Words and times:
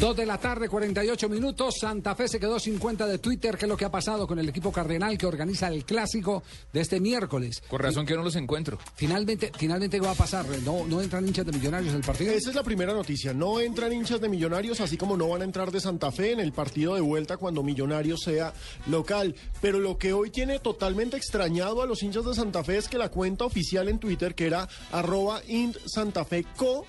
Dos 0.00 0.14
de 0.14 0.26
la 0.26 0.36
tarde, 0.36 0.68
48 0.68 1.28
minutos. 1.28 1.76
Santa 1.80 2.14
Fe 2.14 2.28
se 2.28 2.38
quedó 2.38 2.58
sin 2.58 2.78
cuenta 2.78 3.06
de 3.06 3.18
Twitter. 3.18 3.56
¿Qué 3.56 3.64
es 3.64 3.68
lo 3.68 3.78
que 3.78 3.86
ha 3.86 3.90
pasado 3.90 4.26
con 4.26 4.38
el 4.38 4.46
equipo 4.46 4.70
cardenal 4.70 5.16
que 5.16 5.24
organiza 5.24 5.68
el 5.68 5.86
clásico 5.86 6.42
de 6.70 6.80
este 6.80 7.00
miércoles? 7.00 7.62
Con 7.66 7.78
razón 7.78 8.04
que 8.04 8.14
no 8.14 8.22
los 8.22 8.36
encuentro. 8.36 8.78
Finalmente, 8.94 9.50
finalmente, 9.56 9.98
¿qué 9.98 10.04
va 10.04 10.12
a 10.12 10.16
pasar? 10.16 10.44
¿No, 10.64 10.84
no 10.86 11.00
entran 11.00 11.26
hinchas 11.26 11.46
de 11.46 11.52
millonarios 11.52 11.92
en 11.92 12.00
el 12.00 12.04
partido? 12.04 12.32
Esa 12.32 12.50
es 12.50 12.56
la 12.56 12.62
primera 12.62 12.92
noticia. 12.92 13.32
No 13.32 13.58
entran 13.58 13.92
hinchas 13.92 14.20
de 14.20 14.28
Millonarios, 14.28 14.80
así 14.80 14.98
como 14.98 15.16
no 15.16 15.28
van 15.28 15.40
a 15.40 15.44
entrar 15.44 15.70
de 15.70 15.80
Santa 15.80 16.12
Fe 16.12 16.32
en 16.32 16.40
el 16.40 16.52
partido 16.52 16.94
de 16.94 17.00
vuelta 17.00 17.38
cuando 17.38 17.62
Millonarios 17.62 18.20
sea 18.22 18.52
local. 18.88 19.34
Pero 19.62 19.78
lo 19.78 19.96
que 19.96 20.12
hoy 20.12 20.30
tiene 20.30 20.58
totalmente 20.58 21.16
extrañado 21.16 21.80
a 21.80 21.86
los 21.86 22.02
hinchas 22.02 22.24
de 22.26 22.34
Santa 22.34 22.62
Fe 22.64 22.76
es 22.76 22.88
que 22.88 22.98
la 22.98 23.08
cuenta 23.08 23.46
oficial 23.46 23.88
en 23.88 23.98
Twitter, 23.98 24.34
que 24.34 24.46
era 24.46 24.68
arroba 24.92 25.40
int 25.46 25.76
Santa 25.86 26.24
Fe 26.24 26.44
Co, 26.56 26.84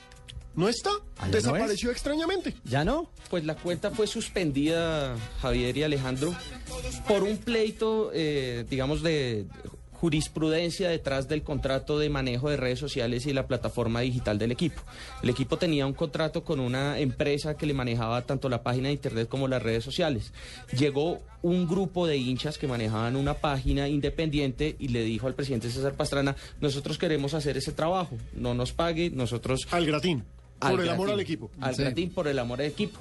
no 0.57 0.67
está. 0.67 0.89
¿Ah, 1.17 1.27
no 1.27 1.31
Desapareció 1.31 1.91
extrañamente. 1.91 2.53
¿Ya 2.65 2.84
no? 2.84 3.09
Pues 3.29 3.45
la 3.45 3.55
cuenta 3.55 3.91
fue 3.91 4.07
suspendida, 4.07 5.15
Javier 5.41 5.77
y 5.77 5.84
Alejandro, 5.84 6.35
por 7.07 7.23
un 7.23 7.37
pleito, 7.37 8.09
eh, 8.13 8.65
digamos, 8.67 9.04
de 9.04 9.45
jurisprudencia 9.91 10.90
detrás 10.90 11.27
del 11.27 11.43
contrato 11.43 11.98
de 11.98 12.09
manejo 12.09 12.49
de 12.49 12.57
redes 12.57 12.79
sociales 12.79 13.26
y 13.26 13.34
la 13.34 13.48
plataforma 13.48 14.01
digital 14.01 14.37
del 14.37 14.51
equipo. 14.51 14.82
El 15.23 15.29
equipo 15.29 15.57
tenía 15.57 15.85
un 15.85 15.93
contrato 15.93 16.43
con 16.43 16.60
una 16.60 16.99
empresa 16.99 17.55
que 17.55 17.65
le 17.65 17.73
manejaba 17.73 18.23
tanto 18.23 18.49
la 18.49 18.63
página 18.63 18.87
de 18.87 18.93
internet 18.93 19.27
como 19.27 19.48
las 19.48 19.62
redes 19.62 19.84
sociales. 19.84 20.34
Llegó 20.77 21.20
un 21.41 21.67
grupo 21.67 22.07
de 22.07 22.17
hinchas 22.17 22.57
que 22.57 22.67
manejaban 22.67 23.15
una 23.15 23.35
página 23.35 23.87
independiente 23.87 24.76
y 24.79 24.89
le 24.89 25.04
dijo 25.04 25.27
al 25.27 25.35
presidente 25.35 25.70
César 25.70 25.93
Pastrana, 25.93 26.35
nosotros 26.62 26.98
queremos 26.98 27.34
hacer 27.34 27.57
ese 27.57 27.71
trabajo, 27.71 28.17
no 28.34 28.54
nos 28.54 28.73
pague, 28.73 29.10
nosotros... 29.10 29.67
Al 29.71 29.85
gratín. 29.85 30.23
Por 30.60 30.82
el 30.82 30.90
amor 30.90 31.08
gratín. 31.08 31.13
al 31.13 31.20
equipo. 31.20 31.52
Al 31.62 31.76
Sí. 31.76 31.82
gratín 31.84 32.10
por 32.13 32.27
el 32.27 32.40
amor 32.40 32.60
al 32.62 32.68
equipo. 32.68 33.00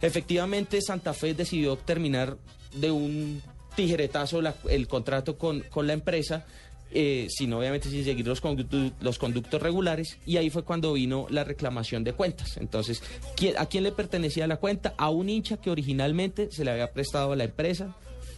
Efectivamente, 0.00 0.80
Santa 0.82 1.12
Fe 1.12 1.34
decidió 1.34 1.76
terminar 1.76 2.36
de 2.74 2.90
un 2.90 3.42
tijeretazo 3.76 4.40
la- 4.42 4.54
el 4.68 4.86
contrato 4.88 5.36
con, 5.38 5.60
con 5.70 5.86
la 5.86 5.92
empresa, 5.92 6.44
eh, 6.90 7.26
sin 7.30 7.52
obviamente 7.52 7.90
sin 7.90 8.04
seguir 8.04 8.26
los, 8.26 8.40
conductos, 8.40 8.92
los 9.00 9.18
conductos 9.18 9.60
regulares, 9.60 10.18
y 10.24 10.36
ahí 10.38 10.50
fue 10.50 10.62
cuando 10.64 10.92
vino 10.94 11.26
la 11.30 11.44
reclamación 11.44 12.02
de 12.04 12.12
cuentas. 12.14 12.56
Entonces, 12.56 13.02
¿quién- 13.36 13.58
¿a 13.58 13.66
quién 13.66 13.84
le 13.84 13.92
pertenecía 13.92 14.46
la 14.46 14.56
cuenta? 14.56 14.94
A 14.96 15.10
un 15.10 15.28
hincha 15.28 15.58
que 15.58 15.70
originalmente 15.70 16.50
se 16.50 16.64
le 16.64 16.70
había 16.70 16.92
prestado 16.92 17.32
a 17.32 17.36
la 17.36 17.44
empresa 17.44 17.94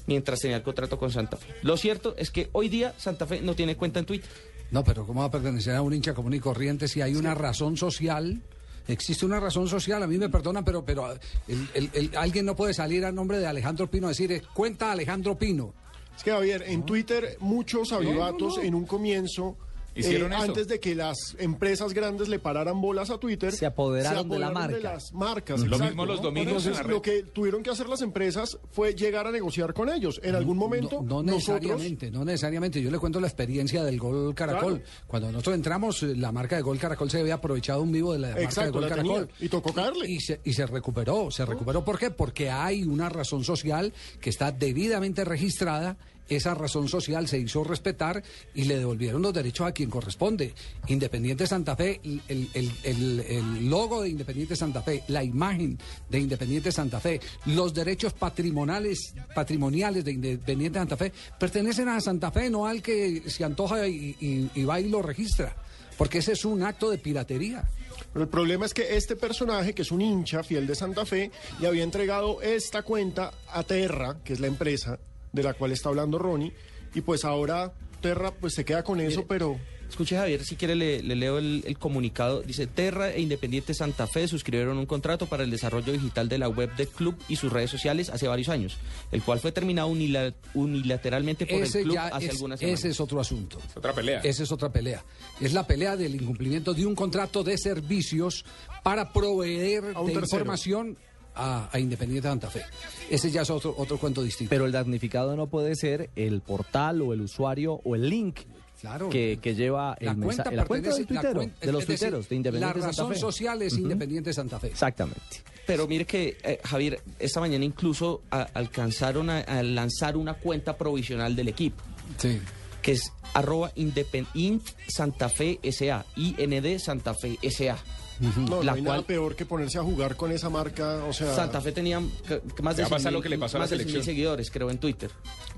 mientras 0.06 0.40
tenía 0.40 0.56
el 0.56 0.62
contrato 0.62 0.98
con 0.98 1.10
Santa 1.12 1.36
Fe. 1.36 1.46
Lo 1.62 1.76
cierto 1.76 2.14
es 2.18 2.30
que 2.30 2.48
hoy 2.52 2.68
día 2.68 2.92
Santa 2.98 3.26
Fe 3.26 3.40
no 3.40 3.54
tiene 3.54 3.76
cuenta 3.76 4.00
en 4.00 4.06
Twitter. 4.06 4.28
No, 4.72 4.84
pero 4.84 5.06
¿cómo 5.06 5.20
va 5.20 5.26
a 5.26 5.30
pertenecer 5.30 5.74
a 5.74 5.82
un 5.82 5.94
hincha 5.94 6.14
común 6.14 6.34
y 6.34 6.40
corriente 6.40 6.86
si 6.88 7.00
hay 7.02 7.14
una 7.16 7.34
razón 7.34 7.76
social? 7.76 8.40
Existe 8.88 9.24
una 9.26 9.38
razón 9.40 9.68
social, 9.68 10.02
a 10.02 10.06
mí 10.06 10.18
me 10.18 10.28
perdonan, 10.28 10.64
pero, 10.64 10.84
pero 10.84 11.12
el- 11.48 11.68
el- 11.74 11.90
el- 11.92 12.16
alguien 12.16 12.44
no 12.46 12.56
puede 12.56 12.74
salir 12.74 13.04
a 13.04 13.12
nombre 13.12 13.38
de 13.38 13.46
Alejandro 13.46 13.88
Pino 13.90 14.06
a 14.06 14.10
decir, 14.10 14.32
eh, 14.32 14.42
cuenta 14.54 14.90
Alejandro 14.92 15.38
Pino. 15.38 15.72
Es 16.16 16.24
que, 16.24 16.30
Javier, 16.32 16.64
en 16.66 16.84
Twitter 16.84 17.36
muchos 17.40 17.92
avivatos 17.92 18.58
en 18.58 18.74
un 18.74 18.84
comienzo, 18.84 19.56
¿Hicieron 20.00 20.32
eh, 20.32 20.36
eso? 20.36 20.44
antes 20.44 20.68
de 20.68 20.80
que 20.80 20.94
las 20.94 21.16
empresas 21.38 21.94
grandes 21.94 22.28
le 22.28 22.38
pararan 22.38 22.80
bolas 22.80 23.10
a 23.10 23.18
Twitter, 23.18 23.52
Se 23.52 23.66
apoderaron 23.66 24.28
de 24.28 24.38
la 24.38 24.50
marca. 24.50 24.78
las 24.78 25.12
marcas. 25.12 25.60
Lo 25.60 25.66
exacto, 25.66 25.84
mismo 25.86 26.06
los 26.06 26.22
domingos 26.22 26.42
en 26.42 26.48
Entonces, 26.56 26.76
la 26.76 26.82
red. 26.82 26.90
lo 26.90 27.02
que 27.02 27.22
tuvieron 27.22 27.62
que 27.62 27.70
hacer 27.70 27.88
las 27.88 28.02
empresas 28.02 28.58
fue 28.70 28.94
llegar 28.94 29.26
a 29.26 29.30
negociar 29.32 29.72
con 29.74 29.88
ellos. 29.88 30.20
En 30.22 30.34
algún 30.34 30.56
momento, 30.58 31.00
No, 31.02 31.22
no 31.22 31.32
nosotros... 31.32 31.60
necesariamente, 31.62 32.10
no 32.10 32.24
necesariamente. 32.24 32.82
Yo 32.82 32.90
le 32.90 32.98
cuento 32.98 33.20
la 33.20 33.26
experiencia 33.28 33.84
del 33.84 33.98
Gol 33.98 34.34
Caracol. 34.34 34.80
Claro. 34.80 34.90
Cuando 35.06 35.32
nosotros 35.32 35.54
entramos, 35.54 36.02
eh, 36.02 36.14
la 36.16 36.32
marca 36.32 36.56
de 36.56 36.62
Gol 36.62 36.78
Caracol 36.78 37.10
se 37.10 37.20
había 37.20 37.34
aprovechado 37.34 37.82
un 37.82 37.92
vivo 37.92 38.12
de 38.12 38.18
la 38.18 38.26
marca 38.28 38.40
de 38.40 38.44
Exacto, 38.46 38.72
Gol 38.80 38.88
Caracol. 38.88 39.28
y 39.40 39.48
tocó 39.48 39.72
caerle. 39.72 40.10
Y 40.10 40.20
se, 40.20 40.40
y 40.44 40.52
se 40.52 40.66
recuperó, 40.66 41.30
se 41.30 41.44
recuperó. 41.46 41.84
¿Por 41.84 41.98
qué? 41.98 42.10
Porque 42.10 42.50
hay 42.50 42.82
una 42.84 43.08
razón 43.08 43.44
social 43.44 43.92
que 44.20 44.30
está 44.30 44.50
debidamente 44.52 45.24
registrada. 45.24 45.96
Esa 46.30 46.54
razón 46.54 46.88
social 46.88 47.28
se 47.28 47.38
hizo 47.38 47.62
respetar 47.64 48.22
y 48.54 48.64
le 48.64 48.78
devolvieron 48.78 49.20
los 49.20 49.34
derechos 49.34 49.66
a 49.66 49.72
quien 49.72 49.90
corresponde. 49.90 50.54
Independiente 50.86 51.46
Santa 51.46 51.76
Fe, 51.76 52.00
el, 52.04 52.48
el- 52.54 52.72
el- 52.84 53.68
logo 53.68 54.00
de 54.02 54.08
Independiente 54.08 54.56
Santa 54.56 54.80
Fe, 54.80 55.02
la 55.08 55.22
imagen 55.24 55.76
de 56.08 56.20
Independiente 56.20 56.70
Santa 56.72 57.00
Fe, 57.00 57.20
los 57.46 57.74
derechos 57.74 58.12
patrimoniales, 58.12 59.12
patrimoniales 59.34 60.04
de 60.04 60.12
Independiente 60.12 60.78
Santa 60.78 60.96
Fe 60.96 61.12
pertenecen 61.38 61.88
a 61.88 62.00
Santa 62.00 62.30
Fe, 62.30 62.48
no 62.48 62.66
al 62.66 62.80
que 62.80 63.24
se 63.28 63.44
antoja 63.44 63.86
y, 63.88 64.16
y- 64.20 64.50
y 64.54 64.64
va 64.64 64.80
y 64.80 64.88
lo 64.88 65.02
registra. 65.02 65.54
Porque 65.98 66.18
ese 66.18 66.32
es 66.32 66.44
un 66.46 66.62
acto 66.62 66.88
de 66.90 66.96
piratería. 66.96 67.68
Pero 68.12 68.22
el 68.24 68.30
problema 68.30 68.64
es 68.64 68.72
que 68.72 68.96
este 68.96 69.16
personaje, 69.16 69.74
que 69.74 69.82
es 69.82 69.90
un 69.92 70.00
hincha 70.00 70.42
fiel 70.42 70.66
de 70.66 70.74
Santa 70.74 71.04
Fe, 71.04 71.30
le 71.60 71.66
había 71.68 71.82
entregado 71.82 72.40
esta 72.40 72.82
cuenta 72.82 73.32
a 73.52 73.62
Terra, 73.64 74.16
que 74.24 74.32
es 74.32 74.40
la 74.40 74.46
empresa 74.46 74.98
de 75.32 75.42
la 75.42 75.54
cual 75.54 75.72
está 75.72 75.88
hablando 75.88 76.18
Ronnie, 76.18 76.52
y 76.94 77.00
pues 77.02 77.24
ahora 77.24 77.72
Terra 78.00 78.32
pues 78.32 78.54
se 78.54 78.64
queda 78.64 78.82
con 78.82 79.00
eso, 79.00 79.26
pero 79.26 79.58
Escuche 79.90 80.16
Javier, 80.16 80.44
si 80.44 80.54
quiere 80.54 80.76
le, 80.76 81.02
le 81.02 81.16
leo 81.16 81.38
el, 81.38 81.64
el 81.66 81.76
comunicado. 81.76 82.42
Dice, 82.42 82.68
Terra 82.68 83.10
e 83.10 83.20
Independiente 83.20 83.74
Santa 83.74 84.06
Fe 84.06 84.28
suscribieron 84.28 84.78
un 84.78 84.86
contrato 84.86 85.26
para 85.26 85.42
el 85.42 85.50
desarrollo 85.50 85.92
digital 85.92 86.28
de 86.28 86.38
la 86.38 86.48
web 86.48 86.72
del 86.76 86.86
club 86.86 87.16
y 87.28 87.34
sus 87.34 87.52
redes 87.52 87.70
sociales 87.70 88.08
hace 88.08 88.28
varios 88.28 88.48
años, 88.50 88.78
el 89.10 89.20
cual 89.20 89.40
fue 89.40 89.50
terminado 89.50 89.88
unila- 89.88 90.32
unilateralmente 90.54 91.44
por 91.44 91.60
Ese 91.60 91.78
el 91.80 91.84
club 91.86 91.98
hace 91.98 92.26
es, 92.26 92.30
algunas 92.30 92.60
semanas. 92.60 92.78
ese 92.78 92.88
es 92.90 93.00
otro 93.00 93.18
asunto. 93.20 93.58
Es 93.68 93.76
otra 93.76 93.92
pelea. 93.92 94.20
Esa 94.20 94.44
es 94.44 94.52
otra 94.52 94.70
pelea. 94.72 95.04
Es 95.40 95.52
la 95.54 95.66
pelea 95.66 95.96
del 95.96 96.14
incumplimiento 96.14 96.72
de 96.72 96.86
un 96.86 96.94
contrato 96.94 97.42
de 97.42 97.58
servicios 97.58 98.44
para 98.84 99.12
proveer 99.12 99.82
de 99.82 99.92
tercero. 99.92 100.22
información 100.22 100.98
a, 101.40 101.68
a 101.72 101.78
Independiente 101.78 102.28
Santa 102.28 102.50
Fe. 102.50 102.62
Ese 103.08 103.30
ya 103.30 103.42
es 103.42 103.50
otro, 103.50 103.74
otro 103.78 103.98
cuento 103.98 104.22
distinto. 104.22 104.50
Pero 104.50 104.66
el 104.66 104.72
damnificado 104.72 105.34
no 105.36 105.46
puede 105.48 105.74
ser 105.74 106.10
el 106.16 106.40
portal 106.42 107.00
o 107.02 107.12
el 107.12 107.20
usuario 107.22 107.80
o 107.84 107.94
el 107.94 108.08
link 108.08 108.40
Claro. 108.80 109.10
que, 109.10 109.38
que 109.42 109.54
lleva 109.54 109.94
el 110.00 110.06
la 110.06 110.14
cuenta, 110.14 110.26
mensaje. 110.44 110.56
La 110.56 110.64
cuenta 110.64 110.88
del 110.94 111.06
pertenece- 111.06 111.14
la 111.14 111.20
tuitero, 111.20 111.40
cuen- 111.42 111.60
de 111.66 111.72
los 111.72 111.86
decir, 111.86 111.98
tuiteros, 111.98 112.28
de 112.30 112.36
Independiente 112.36 112.78
La 112.78 112.82
Santa 112.86 113.02
razón 113.02 113.12
Fe. 113.12 113.18
social 113.20 113.62
es 113.62 113.72
Ujú. 113.74 113.82
Independiente 113.82 114.32
Santa 114.32 114.58
Fe. 114.58 114.68
Exactamente. 114.68 115.20
Pero 115.66 115.86
mire 115.86 116.06
que, 116.06 116.38
eh, 116.42 116.60
Javier, 116.64 117.00
esta 117.18 117.40
mañana 117.40 117.62
incluso 117.64 118.22
a- 118.30 118.40
alcanzaron 118.54 119.28
a, 119.28 119.40
a 119.40 119.62
lanzar 119.62 120.16
una 120.16 120.32
cuenta 120.34 120.78
provisional 120.78 121.36
del 121.36 121.48
equipo, 121.48 121.82
Sí. 122.16 122.38
que 122.80 122.92
es 122.92 123.12
arroba 123.34 123.70
independ- 123.74 124.28
int 124.32 124.66
Santa 124.88 125.28
Fe 125.28 125.60
SA, 125.62 126.06
IND 126.16 126.78
Santa 126.78 127.12
Fe 127.14 127.38
SA. 127.50 127.76
No, 128.20 128.62
La 128.62 128.72
no 128.72 128.76
hay 128.76 128.82
cual- 128.82 128.84
nada 128.84 129.02
peor 129.06 129.34
que 129.36 129.46
ponerse 129.46 129.78
a 129.78 129.82
jugar 129.82 130.16
con 130.16 130.30
esa 130.32 130.50
marca, 130.50 131.04
o 131.04 131.12
sea... 131.12 131.34
Santa 131.34 131.60
Fe 131.60 131.72
tenía 131.72 132.00
más 132.00 132.76
de 132.76 132.82
Va 132.82 132.86
a 132.86 132.90
pasar 132.90 133.12
100.000 133.12 133.12
lo 133.12 133.22
que 133.22 133.28
le 133.30 133.38
pasó 133.38 133.56
a 133.56 133.60
la 133.60 133.62
más 133.64 133.70
de 133.70 133.76
100.000 133.76 133.80
selección. 133.80 134.04
seguidores, 134.04 134.50
creo, 134.50 134.70
en 134.70 134.78
Twitter. 134.78 135.10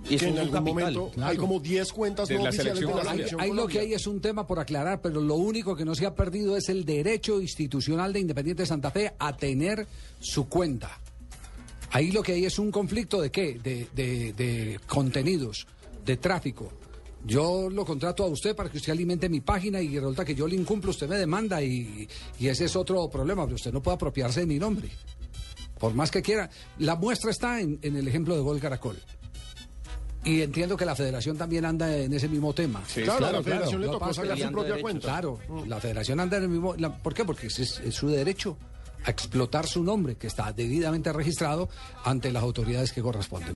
Y 0.08 0.14
es 0.14 0.20
que 0.22 0.28
en 0.28 0.34
un 0.34 0.38
algún 0.40 0.54
capital. 0.54 0.94
momento 0.94 1.22
hay 1.24 1.36
como 1.36 1.58
10 1.60 1.92
cuentas 1.92 2.28
De 2.28 2.34
no 2.36 2.42
la 2.44 2.48
oficiales 2.50 2.74
de 2.74 2.78
selección 2.80 3.04
la 3.04 3.10
selección 3.12 3.40
ahí 3.40 3.52
lo 3.52 3.66
que 3.66 3.80
hay 3.80 3.92
es 3.94 4.06
un 4.06 4.20
tema 4.20 4.46
por 4.46 4.58
aclarar, 4.60 5.00
pero 5.00 5.20
lo 5.20 5.34
único 5.34 5.74
que 5.76 5.84
no 5.84 5.94
se 5.94 6.06
ha 6.06 6.14
perdido 6.14 6.56
es 6.56 6.68
el 6.68 6.84
derecho 6.84 7.40
institucional 7.40 8.12
de 8.12 8.20
Independiente 8.20 8.64
Santa 8.66 8.90
Fe 8.90 9.12
a 9.18 9.36
tener 9.36 9.86
su 10.20 10.48
cuenta. 10.48 11.00
Ahí 11.90 12.10
lo 12.10 12.22
que 12.22 12.32
hay 12.32 12.44
es 12.46 12.58
un 12.58 12.70
conflicto 12.70 13.20
de 13.20 13.30
qué? 13.30 13.58
De, 13.62 13.86
de- 13.94 14.32
de 14.32 14.80
contenidos, 14.86 15.66
de 16.06 16.16
tráfico. 16.16 16.72
Yo 17.24 17.68
lo 17.70 17.84
contrato 17.84 18.24
a 18.24 18.26
usted 18.26 18.56
para 18.56 18.68
que 18.68 18.78
usted 18.78 18.92
alimente 18.92 19.28
mi 19.28 19.40
página 19.40 19.80
y 19.80 19.96
resulta 19.98 20.24
que 20.24 20.34
yo 20.34 20.46
le 20.48 20.56
incumplo, 20.56 20.90
usted 20.90 21.08
me 21.08 21.16
demanda 21.16 21.62
y, 21.62 22.08
y 22.40 22.48
ese 22.48 22.64
es 22.64 22.74
otro 22.76 23.08
problema, 23.08 23.44
pero 23.44 23.54
usted 23.56 23.72
no 23.72 23.80
puede 23.82 23.94
apropiarse 23.94 24.40
de 24.40 24.46
mi 24.46 24.58
nombre. 24.58 24.88
Por 25.78 25.94
más 25.94 26.10
que 26.10 26.22
quiera. 26.22 26.48
La 26.78 26.96
muestra 26.96 27.30
está 27.30 27.60
en, 27.60 27.78
en 27.82 27.96
el 27.96 28.06
ejemplo 28.08 28.34
de 28.36 28.40
Gol 28.42 28.60
Caracol. 28.60 28.96
Y 30.24 30.40
entiendo 30.42 30.76
que 30.76 30.84
la 30.84 30.94
federación 30.94 31.36
también 31.36 31.64
anda 31.64 31.96
en 31.96 32.12
ese 32.12 32.28
mismo 32.28 32.52
tema. 32.52 32.82
Sí, 32.86 33.02
Claro, 33.02 33.20
la 33.32 33.42
federación 33.42 33.80
claro. 33.82 33.92
le 33.92 33.98
tocó 33.98 34.14
sacar 34.14 34.38
su 34.38 34.44
propia 34.52 34.62
derechos. 34.64 34.82
cuenta. 34.82 35.06
Claro, 35.08 35.38
la 35.66 35.80
federación 35.80 36.20
anda 36.20 36.36
en 36.36 36.42
el 36.44 36.48
mismo... 36.48 36.74
la- 36.76 36.96
¿Por 36.96 37.12
qué? 37.14 37.24
Porque 37.24 37.48
es 37.48 37.80
su 37.90 38.08
derecho 38.08 38.56
a 39.04 39.10
explotar 39.10 39.66
su 39.66 39.82
nombre, 39.82 40.14
que 40.14 40.28
está 40.28 40.52
debidamente 40.52 41.12
registrado 41.12 41.68
ante 42.04 42.30
las 42.30 42.44
autoridades 42.44 42.92
que 42.92 43.02
corresponden. 43.02 43.50